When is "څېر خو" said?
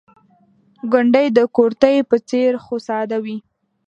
2.29-2.75